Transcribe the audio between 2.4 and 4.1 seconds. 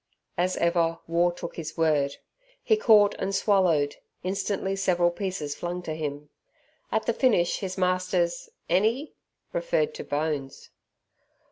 he caught and swallowed